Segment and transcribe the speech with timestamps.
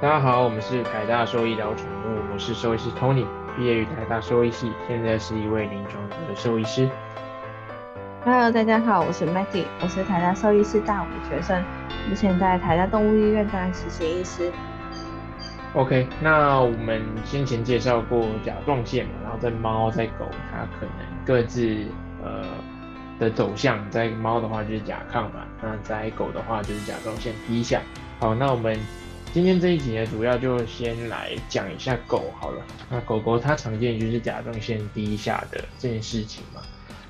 [0.00, 6.88] 大家好，我们是台大兽医疗宠物，我是兽医师 Tony，毕业于台大兽医系，现在是一位临床的兽医师。
[8.24, 11.62] Hello，大家好，我是 Maggie，我是台大兽医师大五学生，
[12.08, 14.50] 目前在台大动物医院当实习医师。
[15.74, 21.76] OK，那我们先前介绍过甲状腺嘛，然后在猫在狗它可能各自
[22.24, 22.46] 呃
[23.18, 27.82] 的走向，在猫的话就是甲亢嘛，那在狗的话就是甲状腺低下。
[28.18, 28.80] 好，那我们。
[29.32, 32.66] 今天这一集呢，主要就先来讲一下狗好了。
[32.90, 36.60] 那狗狗它常见就是甲状腺低下的这件事情嘛。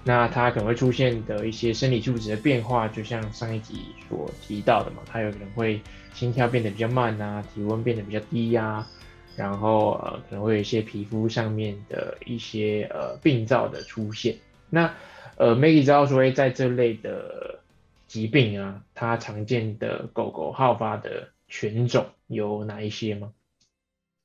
[0.05, 5.80] 那它可能会出现的一些生理数值的变化，就像上一集所提到的嘛，它有可能会
[6.12, 8.87] 心跳变得比较慢啊，体温变得比较低呀，
[9.34, 14.37] 然后呃可能会有一些皮肤上面的一些呃病灶的出现。
[14.69, 14.92] 那
[15.37, 17.61] 呃 Maggie 知道说在这类的
[18.06, 21.28] 疾病啊，它常见的狗狗好发的。
[21.51, 23.34] 犬种有哪一些吗？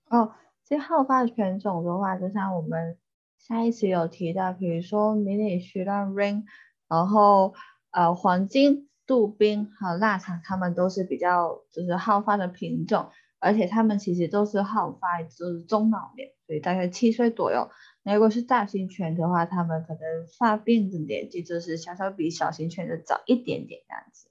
[0.07, 0.31] 哦，
[0.63, 2.97] 这好发的犬种的话，就像我们
[3.39, 6.43] 下一次有提到，比如说迷你须拉 ring，
[6.87, 7.55] 然后
[7.89, 13.09] 呃黄金杜宾和腊肠，它们都是比较就是好发的品种，
[13.39, 17.69] 而且它们其实都是好发就是中老年，所以大概七岁左右。
[18.03, 24.29] 那如果是大型犬的话，它们可能发病的年纪就是稍稍比小型犬的早一点点这样子。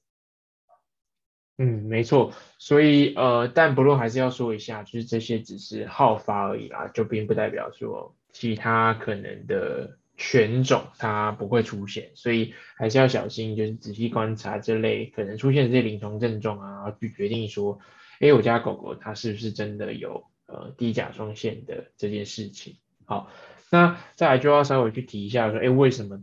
[1.56, 17.78] 嗯，没错，所以呃，但不论还是要说一下，就是这些只是好发而已啦，就并不代表说其他可能的犬种它不会出现，所以还是要小心，就是仔细观察这类可能出现这些临床症状啊，去决定说，
[18.19, 22.75] 哎，我家狗狗它是不是真的有呃低甲状腺的这件事情。
[23.05, 23.30] 好，
[23.70, 26.20] 那再来就要稍微去提一下说，哎，为什么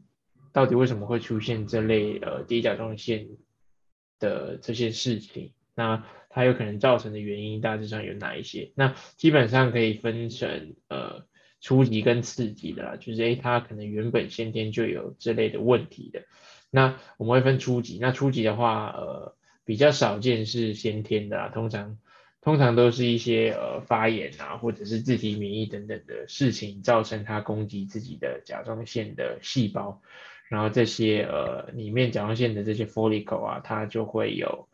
[0.51, 3.27] 到底为什么会出现这类呃低甲状腺？
[4.21, 8.71] 的这些事情，那它有可能造成的原因大致上有哪一些？
[8.75, 11.25] 那基本上可以分成呃
[11.59, 16.23] 初级跟次级的啦，就是诶它可能原本先天就有这类的问题的。
[16.69, 21.97] 那我们会分初级，那初级的话呃比较少见是先天的，通常
[22.41, 30.01] 通常都是一些呃发炎啊或者是自体免疫等等的事情造成它攻击自己的甲状腺的细胞。
[30.51, 34.67] 然后这些呃里面甲状腺的这些 follicle 啊，它就会有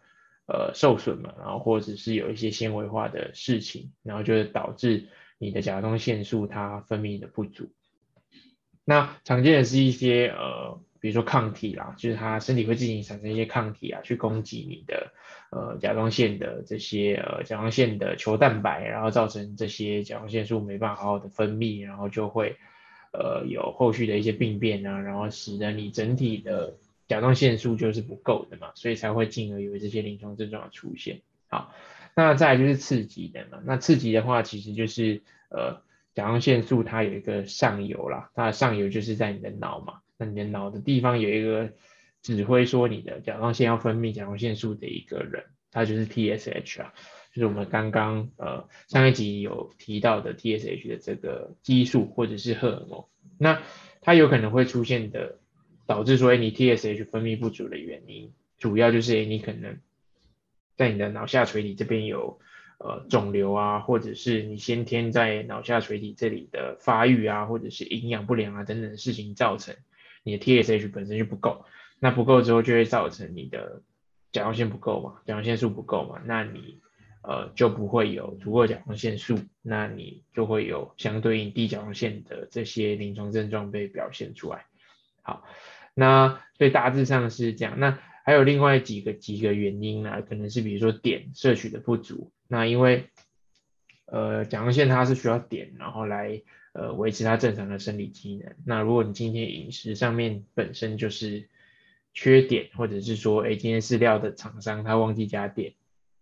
[0.47, 5.07] 呃受损嘛，然后或者是有一些纤维化的事情，然后就会导致
[5.37, 7.69] 你的甲状腺素它分泌的不足。
[8.85, 15.13] 那常见的是一些呃，比如说抗体啦，就是它身体会自己产生一些抗体啊，去攻击你的
[15.51, 22.57] 呃甲状腺的这些呃甲状腺的球蛋白，然后造成这些甲状腺素没办法好好的分泌，然后就会。
[23.19, 26.75] 呃，有后续的一些病变啊，然后使得你整体的
[27.07, 31.21] 甲状腺素就是不够的嘛，所以才会进而有这些临床症状的出现。
[31.47, 31.73] 好，
[32.15, 35.81] 那再来就是刺激的嘛，那刺激的话，其实就是呃
[36.13, 41.71] 甲状腺素它有一个上游啦，它的上游就是在你的脑嘛，那你的脑的地方有一个
[42.21, 46.93] 指挥说你的甲状腺要分泌甲状腺素的一个人，他就是 TSH 啊。
[47.33, 53.05] 就是我们刚刚呃上一集有提到的 TSH 的这个激素或者是荷尔蒙，
[53.37, 53.61] 那
[54.01, 55.37] 它有可能会出现的
[55.85, 59.77] 导致说你 TSH 分泌不足的原因，主要就是你可能
[60.75, 62.39] 在你的脑下垂体这边有
[62.79, 69.75] 呃肿瘤啊，或者是你先天在脑下垂体这里的发育啊，或者是营养不良啊等等事情造成
[70.23, 71.65] 你的 TSH 本身就不够，
[71.99, 73.81] 那不够之后就会造成你的
[74.31, 76.79] 甲状腺不够嘛，甲状腺素不够嘛，那你
[77.27, 84.65] 呃，就不会有足够甲状腺素，那你就会有相对应低甲状腺的这些临床症状被表现出来。
[85.23, 85.43] 好，
[85.93, 87.77] 那所以大致上是这样。
[87.81, 90.21] 那还有另外几个几个原因呢？
[90.21, 92.31] 可能是比如说碘摄取的不足。
[92.47, 93.09] 那因为
[94.05, 98.55] 呃甲状腺它是需要碘，然后来呃维持它正常的生理机能。
[98.65, 101.49] 那如果你今天饮食上面本身就是
[102.13, 105.73] 缺碘，或者是说哎今天饲料的厂商他忘记加碘。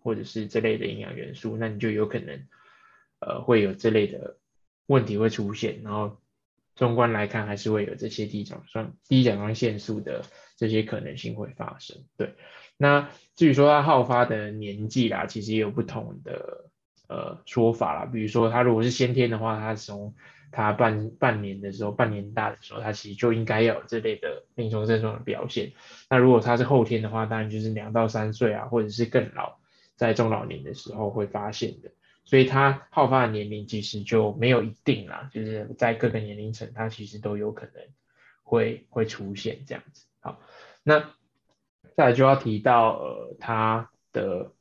[0.05, 2.47] 或者是这类的营养元素，那你就有可能，
[3.19, 4.37] 呃，会有这类的
[4.85, 5.81] 问题会出现。
[5.83, 6.21] 然后，
[6.75, 10.21] 纵观来看，还是会有这些低甲状低甲状腺素的
[10.57, 12.03] 这些可能性会发生。
[12.17, 12.35] 对，
[12.77, 16.69] 那至于说它好发的年纪啦，其实也有不同的
[17.07, 18.05] 呃说法啦。
[18.05, 20.13] 比如说，它如果是先天的话，它从
[20.51, 25.71] 它半半年的时候，半年大的时候，它其实就应该要有这类的临床症状的表现。
[26.11, 29.57] 那如果它是后天的话，当然就是两到三岁啊，或者是更老。
[29.95, 31.91] 在中老年的时候会发现的，
[32.23, 37.73] 所以它好发的年龄其实就没有一定啦，就是在各个年龄层，它其实都有可能
[38.43, 40.05] 会会出现这样子。
[40.19, 40.41] 好，
[40.83, 41.13] 那
[41.95, 44.51] 再来就要提到呃它的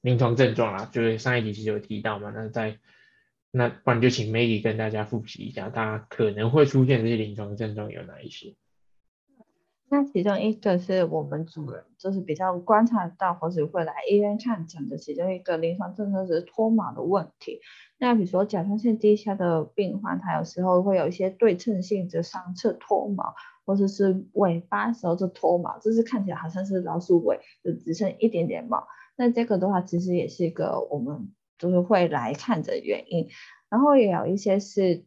[0.00, 2.78] 临床症状啦，就是上一集其实有提到嘛，那在
[3.50, 8.54] 那不然就请 Maggie 跟大家复习一下，它可能会出现这些临床症状有哪一些？
[9.90, 17.60] 那其中一个是我们主人就是比较观察到或者会来医院看诊的其中一个临床症状是脱毛的问题。
[17.98, 23.34] 那比如说甲状腺低下的病患，他有时候会有一些对称性的上侧脱毛，
[23.64, 28.86] 或者是尾巴时候就脱毛，就是看起来好像是老鼠尾，就只剩一点点毛。
[29.16, 33.28] 那这个的话，其实也是一个我们就是会来看的原因。
[33.68, 35.04] 然后也有一些是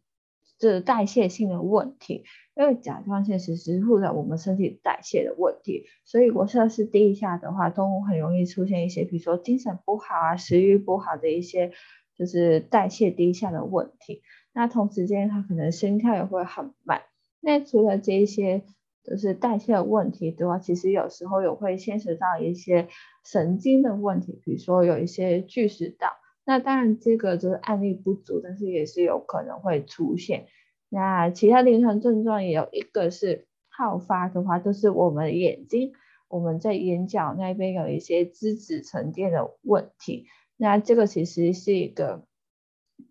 [0.58, 2.24] 这代谢性的问题。
[2.58, 11.72] 因为甲状腺其实负责我们身体代谢的问题，所以如果摄氏低下的话，动物很容易出现一些，比如说精神不好啊、食欲不好的一些，
[12.18, 14.24] 就是代谢低下的问题。
[14.54, 17.02] 那同时间它可能心跳也会很慢。
[17.42, 18.64] 那除了这一些
[19.04, 22.88] 就是代谢的问题的话，其实有时候也会牵涉到一些
[23.24, 26.10] 神经的问题，比如说有一些巨食道。
[26.44, 30.48] 那当然这个就是案例不足，但是也是有可能会出现。
[30.90, 35.92] 那其他临床症状也有一个是好发的话，就是我们眼睛，
[36.30, 40.28] 我们在眼角那边有一些脂质沉淀的问题。
[40.56, 42.26] 那这个其实是一个，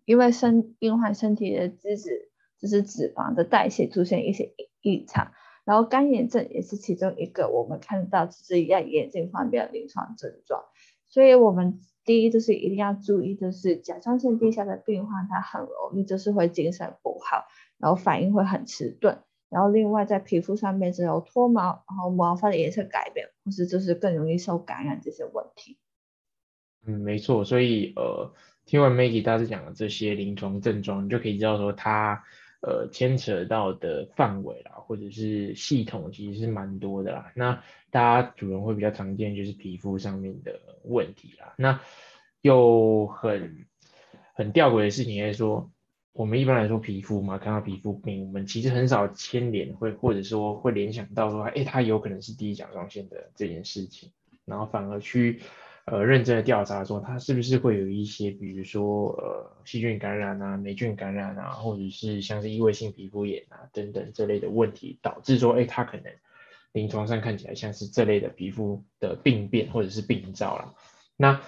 [0.05, 2.29] 因为身病患身体的脂质
[2.59, 5.31] 就是脂肪的代谢出现一些异常，
[5.63, 10.63] 然后干眼症也是其中一个我们看到就是在眼睛方面的临床症状。
[11.05, 17.45] 所以我们第一就是一定要注意，就是甲状腺低下的病患，他很容易就是会精神不好。
[17.79, 19.19] 然后反应会很迟钝，
[19.49, 25.77] 然后另外在皮肤上面只有脱毛，然后毛发的颜色改变，或是就是更容易受感染这些问题。
[26.85, 28.33] 嗯，没错，所以呃，
[28.65, 32.23] 听完 Maggie 大致讲的这些临床症状，你就可以知道说它
[32.61, 37.31] 呃牵扯到的范围啦，或者是系统其实是蛮多的啦。
[37.35, 41.53] 那大家主人会比较常见就是皮肤上面的问题啦。
[41.57, 41.79] 那
[42.41, 43.67] 又很
[44.33, 45.69] 很吊诡的事情也是说。
[46.17, 54.09] 我们一般来说皮肤嘛，看到皮肤病，我们其实很少牵连会，或者说会联想到说，哎，它有可能是低甲状腺的这件事情，
[54.43, 55.39] 然后反而去
[55.85, 66.11] 呃认真的调查说，它是不是会有一些，比如说呃细菌感染啊、霉菌感染啊，或者是像是异位性皮肤炎啊等等这类的问题，导致说，哎，它可能
[66.73, 70.73] 临床上看起来像是这类的皮肤的病变或者是病灶了，
[71.15, 71.39] 那。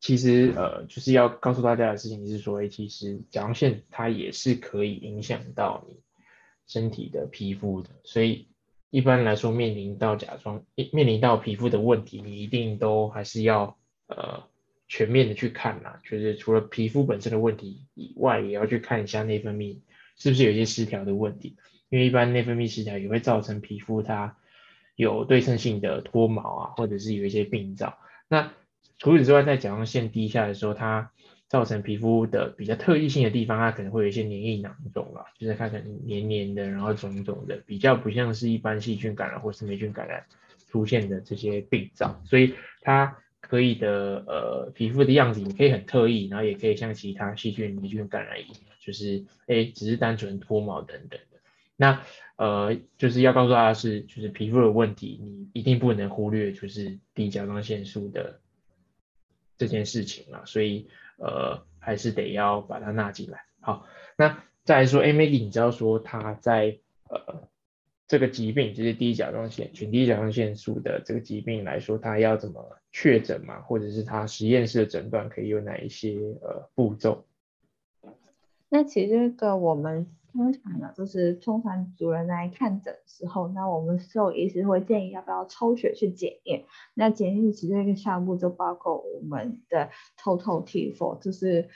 [0.00, 5.96] 其实呃，就是要告诉大家的事情是说，其实甲状腺它也是可以影响到你
[6.68, 8.46] 身体的皮肤的，所以
[8.90, 14.44] 一般来说，面临到甲状面临到皮肤的问题，你一定都还是要呃
[14.86, 19.80] 全面的去看啦，就是除了皮肤本身的问题以外，也要去看一下内分泌
[20.16, 21.56] 是不是有一些失调的问题，
[21.88, 24.36] 因为一般内分泌失调也会造成皮肤它
[24.94, 27.98] 有对称性的脱毛啊，或者是有一些病灶，
[28.28, 28.52] 那。
[28.98, 31.12] 除此之外，在甲状腺低下的时候，它
[31.46, 40.26] 造成皮肤的比较特异性的地方，它可能会有一些黏液囊肿啊，就是它可能黏黏的，然后肿肿的，比较不像是一般细菌感染或是霉菌感染
[40.68, 42.20] 出现的这些病灶。
[42.24, 51.38] 所以它可以的呃皮肤的样子，你可以很特异，然后也可以像其他细菌、霉菌感染一样，就是哎只是单纯脱毛等等的。
[51.76, 52.02] 那
[52.36, 58.40] 呃就是要告诉大家是，就是皮肤的问题，你一定不能忽略，就是低甲状腺素的。
[59.58, 60.88] 这件事情啊，所以
[61.18, 63.44] 呃还是得要把它纳进来。
[63.60, 63.86] 好，
[64.16, 66.78] 那再来说，A Maggie，你知道说他在
[67.10, 67.48] 呃
[68.06, 73.60] 这个疾病，就是低甲状腺群低甲状腺素的这个疾病来说，他要怎么确诊嘛？
[73.60, 77.26] 或者是他实验室的诊断可以有哪一些呃步骤？
[78.68, 80.06] 那其实这个我们。
[80.38, 86.64] 通常呢，就是通常主人来看诊的时候，那我们兽医师会建议要不要抽血去检验。
[86.94, 91.68] 那检验其中一个项目就包括我们的 total T4，就是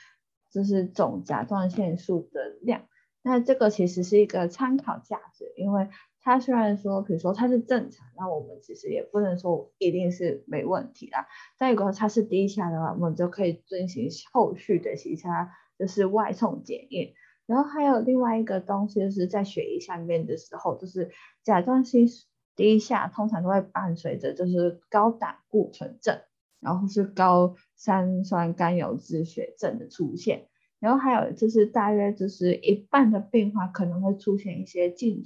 [0.53, 2.83] 就是总甲状腺素的量。
[3.21, 5.89] 那这个其实是一个参考价值，因为
[6.21, 11.27] 它虽然说，比如说它是正常，那我们其实也不能说一定是没问题啦。
[11.59, 17.15] 再一个它是低下的话，我们就可以进行后续的其他就是外送检验。
[17.53, 21.11] 然后还有另外一个东西，就是在血液下面的时候，就是
[21.43, 22.07] 甲状腺
[22.57, 26.19] 低下，通常都会伴随着就是高胆固醇症，
[26.61, 30.49] 然后是高三酸甘油脂血症的出现。
[30.81, 35.23] 然后还有就是大约就是一半的病患可能会出现一些进，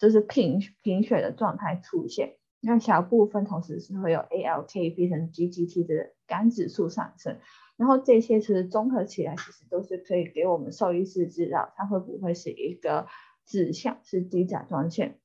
[0.00, 2.34] 就是贫贫血的状态出现。
[2.60, 7.38] 那小部分同时是会有 ALK 变成 GGT 的肝指数上升。
[7.78, 13.06] 然后这些其实综合起来，其实都是可以给我们兽医师知道，它会不会是一个
[13.46, 15.20] 指向是低甲状腺。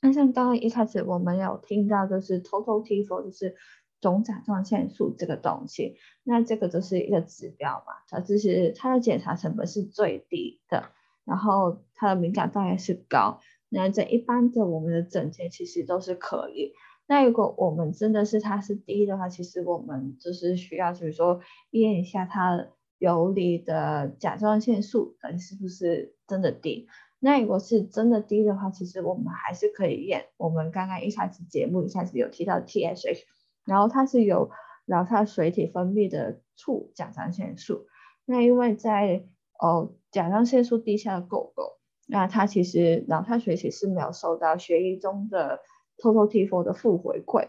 [0.00, 3.56] 那像刚刚一开始我们有听到，就是 total T4，就是
[4.00, 10.90] 总甲状腺素这个东西，那这个就是一个指标嘛，它就是它的检查成本是最低的，
[11.26, 16.72] 然后它的敏感度也是高，那在一般的我们的诊间其实都是可以。
[17.12, 21.40] 那如果我们真的是它是低的话，其实我们就是需要，比如说
[21.72, 26.88] 验一下它游离的甲状腺素，到底是不是真的低。
[27.20, 30.28] 那如果是真的低的话，其实我们还是可以验。
[30.38, 33.24] 我们刚刚一开始节目一开始有提到 TSH。
[33.66, 34.50] 然后它是有
[34.86, 37.86] 脑下水体分泌的促甲状腺素，
[38.24, 39.26] 那因为在
[39.60, 41.78] 哦甲状腺素低下的狗狗，
[42.08, 45.60] 那它其实脑下水体是没有受到血液中的
[45.98, 47.48] total T4 的负回馈，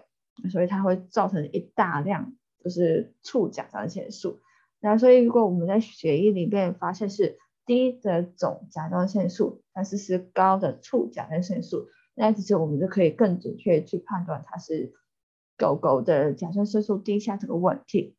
[0.49, 2.33] 所以它会造成一大量
[2.63, 4.41] 就是促甲状腺素。
[4.79, 14.93] 那所以如果我们在血液里面发现是低的总甲状腺素，但是是高的促甲状腺素，那其实我们就可以更准确去判断它是。
[15.55, 18.15] 狗狗的甲状腺素低下这个问题，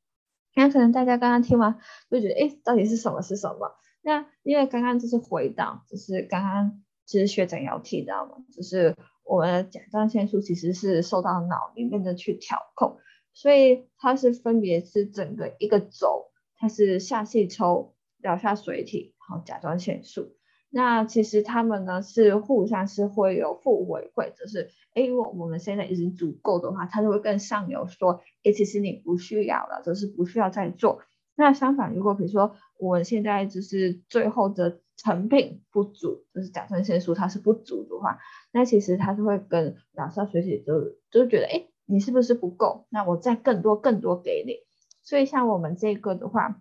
[0.55, 3.75] 那可能大家刚刚听完就觉得，哎，到底是什么是什么？
[4.03, 12.99] 那因为刚刚就是回到，就是刚刚其实学长有提到嘛，就是我们甲状腺素其实是受到脑里面的去调控，
[13.33, 20.37] 所以它是分别是整个一个轴，它是下细抽、疗下水体，然后甲状腺素。
[20.71, 31.01] 那其实他们呢是互相是会有负回馈，就是哎，如果我们现在已经足够的话，它就会跟上游说，哎，其实你不需要了，就是不需要再做。
[31.37, 38.19] 那相反，如果比如说我们现在就是最后的成品不足，就是甲状腺素它是不足的话，
[38.53, 42.87] 那其实它是会跟脑下水体就就觉得，哎，你是不是不够？
[42.91, 44.57] 那我再更多更多给你。
[45.03, 46.61] 所以像我们这个的话，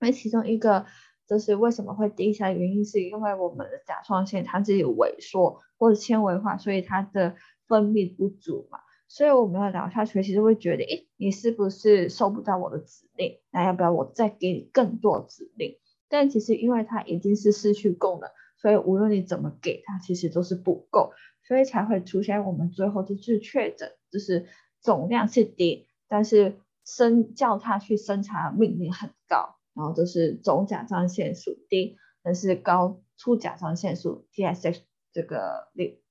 [0.00, 0.86] 那其中一个。
[1.28, 7.36] 就是为什么会低下的原因，是因为我们的甲状腺它是有萎缩或者纤维化，所以它的
[7.68, 8.80] 分泌不足嘛。
[9.08, 13.38] 所以我们要聊下去，其实会觉得，诶，你是不是收不到我的指令？
[13.50, 15.78] 那要不要我再给你更多指令？
[16.12, 24.46] 但其实因为它已经是失去功能，所以无论你怎么给它，其实都是不够，所以才会出现我们最后就是确诊，就是
[24.82, 29.56] 总量是低，但是生叫它去生产命令很高。
[29.74, 34.80] 然后就是总甲状腺素低，但是高促甲状腺素 TSH
[35.14, 35.70] 这个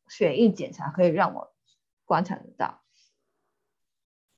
[0.10, 1.54] 血液检查可以让我
[2.06, 2.81] 观察得到。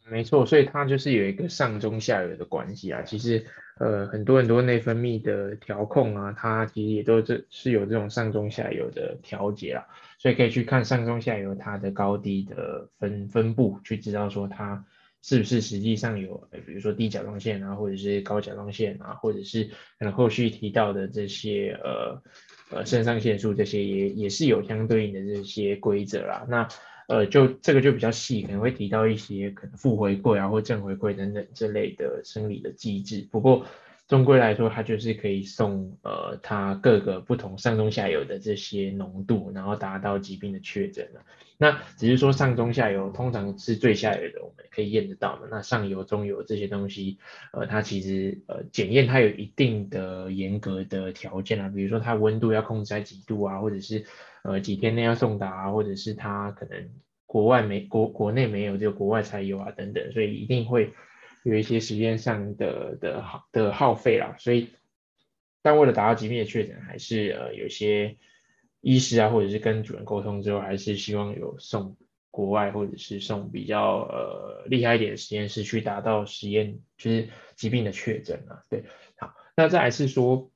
[0.10, 3.02] 没错，所以它就是有一个上中下游的关系啊。
[3.02, 3.46] 其实
[3.80, 9.86] 呃很多很多内分泌的调控啊，它其实也都是是有这种上中下游的调节啊。
[10.18, 14.86] 所以可以去看上中下游它的高低的分分布，去知道说它。
[15.26, 19.64] 是不是实际上有，比如说低甲状腺啊，或者是高甲状腺啊，或者是
[19.98, 22.22] 可能后续提到的这些呃
[22.72, 26.46] 呃肾上腺素这些也也是有相对应的这些规则啦。
[26.50, 26.68] 那
[27.08, 33.28] 呃就这个就比较细，可能会提到一些可能负回馈啊或正回馈等等之类的生理的机制。
[33.32, 33.66] 不过。
[34.14, 41.22] 终归来说，它就是可以送呃它各个不同上中下游的这些浓度，然后达到疾病的确诊了。
[41.58, 45.48] 那只是说上中下游通常是最下游的，我们可以验得到的。
[45.50, 47.18] 那上游、中游这些东西，
[47.54, 54.06] 呃，它其实呃检验它有一定的严格的条件啊，比如说它温度要控制在几度啊，或者是
[54.44, 56.88] 呃几天内要送达，或者是它可能
[57.26, 60.94] 国外没国国内没有，只有国外才有啊等等，所以一定会。
[61.44, 64.70] 有一些实验上的的耗的耗费啦，所以
[65.62, 68.18] 但为了达到疾病的确诊，还是呃有些
[68.80, 71.98] 医师啊，或者是跟主人沟通之后，还是希望有送
[72.32, 78.64] 国外或者是送比较呃厉害一点的实验室去达到实验就是疾病的确诊啊。
[78.70, 78.86] 对，
[79.18, 80.50] 好，那再来是说，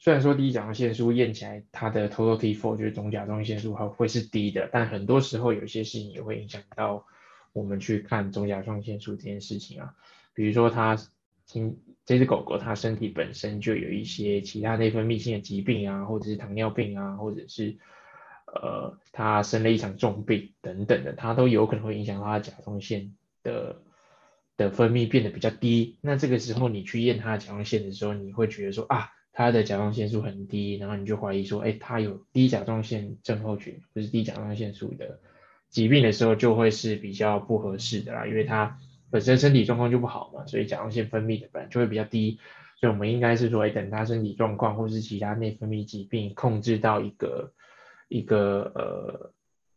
[0.00, 7.06] 虽然说第一甲状腺素验起来它的 total T4 就是总甲状腺素还会是低的，但很多时候有些事情也会影响到。
[7.52, 9.94] 我们去看总甲状腺素这件事情啊，
[10.34, 10.96] 比如说它，
[11.44, 17.76] 今这只狗狗它身体本身就有一些其他内分泌性的疾病啊，或者是糖尿病啊，或者是
[18.46, 23.82] 呃它生了一场重病等等的，它都有可能会影响到它甲状腺的
[24.56, 25.98] 的分泌变得比较低。
[26.00, 35.20] 那这个时候你去验它的甲状腺的时候，你会觉得说啊，它的甲状腺素很低，然后你就怀疑说，哎，它有低甲状腺症候群，不是低甲状腺素的。
[35.70, 42.40] 疾病的时候就会是比较不合适的啦，因为它本身身体状况就不好嘛，所以甲状腺分泌的本来就会比较低，
[42.76, 47.52] 所以我们应该是说，哎，等他身体状况或是其他内分泌疾病控制到一个
[48.08, 49.32] 一个呃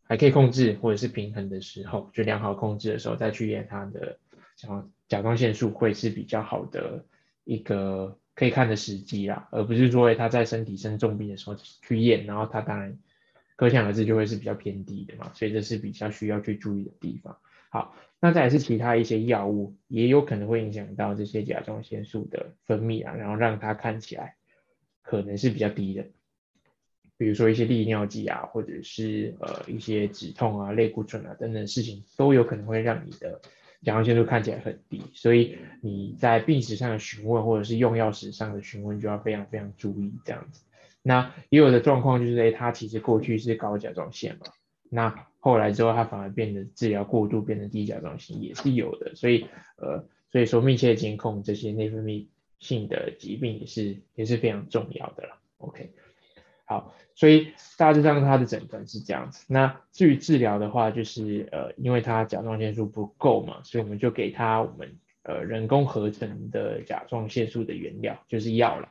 [0.07, 4.17] 还可以控制或者是平衡的时候，就良好控制的时候再去验他的
[4.55, 7.05] 甲甲状腺素会是比较好的
[7.43, 12.97] 一个可以看的时机啦，而不是说他在身体生重病的时候去验，然后他当然。
[13.55, 17.37] 可想而知就会是比较偏低的嘛，所以这是比较需要去注意的地方。
[17.69, 24.35] 好，那再是其他一些药物，也有可能会影响到这些甲状腺素的分泌啊，然后让它看起来
[25.01, 26.05] 可能是比较低的。
[27.15, 33.39] 比如说一些利尿剂啊，或者是呃一些止痛啊、类固醇啊等等事情，都有可能会让你的
[33.81, 35.01] 甲状腺素看起来很低。
[35.13, 40.63] 所以你在病史上的询问，或者是用药史上的询问，就要非常非常注意这样子。
[41.03, 44.47] 那也有的状况就是，哎，他其实过去是高甲状腺嘛，
[44.89, 49.13] 那后来之后他反而变得治疗过度，变成低甲状腺也是有的。
[49.13, 49.45] 所以
[49.75, 52.25] 呃，所以说密切监控这些内分泌
[52.59, 55.37] 性的疾病也是也是非常重要的了。
[55.57, 55.91] OK。
[56.65, 59.45] 好，所以大致上他的诊断是这样子。
[59.49, 68.87] 那至于治疗的话，就是呃，因为他甲状腺素不够嘛，所以我们就给他我们呃人工合成的甲状腺素的原料，就是药了。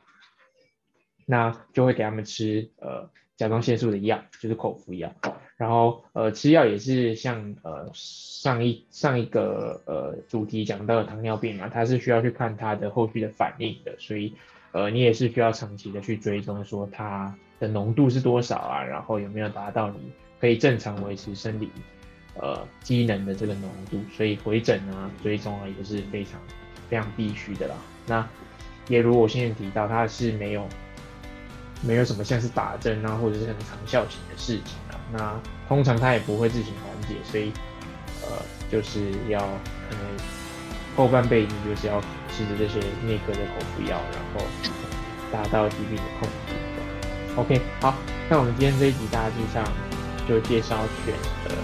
[1.25, 5.13] 那就会给他们吃呃甲状腺素的药，就是口服药。
[5.57, 14.33] 然后呃吃药也是像呃上一上一个呃主题讲到的糖尿病嘛，它是需要去看它的后续的反应的，所以
[14.71, 17.35] 呃你也是需要长期的去追踪说它。
[17.59, 18.83] 的浓度是多少啊？
[18.83, 21.69] 然后有没有达到你可以正常维持生理
[22.35, 24.01] 呃机能的这个浓度？
[24.11, 26.41] 所以回诊啊、追踪啊也是非常
[26.89, 27.75] 非常必须的啦。
[28.05, 28.27] 那
[28.89, 30.67] 也如我现在提到，它是没有
[31.85, 34.99] 没有什么像是打针啊或者是很长效型的事情啊。
[35.11, 37.51] 那通常它也不会自行缓解，所以
[38.21, 38.29] 呃
[38.71, 40.01] 就是要可能
[40.95, 41.99] 后半辈子就是要
[42.31, 44.45] 吃着这些内科的口服药，然后
[45.31, 46.55] 达到疾病的控制。
[47.35, 47.95] OK，好，
[48.29, 49.63] 那我们今天这一集大致上
[50.27, 51.13] 就介绍犬
[51.43, 51.55] 的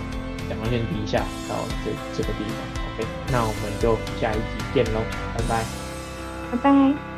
[0.49, 2.83] 甲状腺低下到这这个地方。
[2.95, 5.01] OK，那我们就下一集见喽，
[5.37, 5.63] 拜拜，
[6.51, 7.08] 拜拜。